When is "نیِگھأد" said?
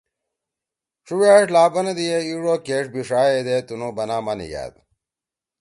4.37-4.73